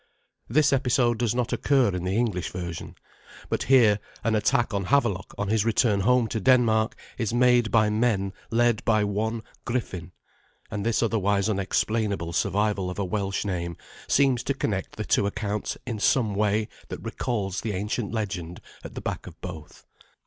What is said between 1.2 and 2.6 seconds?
not occur in the English